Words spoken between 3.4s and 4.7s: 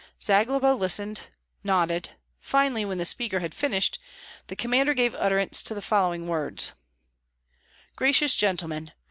finished, the